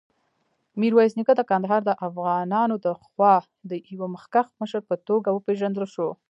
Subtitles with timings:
[0.79, 3.33] میرویس نیکه د کندهار دافغانانودخوا
[3.69, 6.09] د یوه مخکښ مشر په توګه وپېژندل شو.